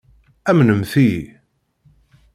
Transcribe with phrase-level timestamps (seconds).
[0.49, 1.23] Amnemt-iyi.